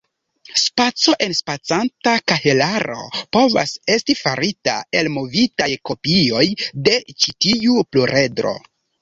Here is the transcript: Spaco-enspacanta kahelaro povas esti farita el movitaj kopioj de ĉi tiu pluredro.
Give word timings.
Spaco-enspacanta 0.59 2.13
kahelaro 2.31 3.03
povas 3.37 3.75
esti 3.97 4.17
farita 4.23 4.75
el 5.03 5.11
movitaj 5.19 5.69
kopioj 5.91 6.43
de 6.89 6.99
ĉi 7.13 7.37
tiu 7.47 7.87
pluredro. 7.93 8.57